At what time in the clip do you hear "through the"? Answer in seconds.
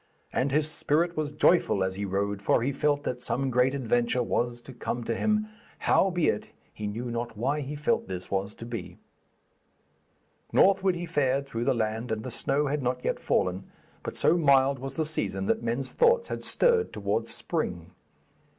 11.45-11.75